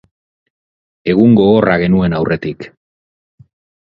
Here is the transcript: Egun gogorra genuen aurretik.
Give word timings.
Egun 1.11 1.35
gogorra 1.39 1.75
genuen 1.83 2.15
aurretik. 2.21 2.65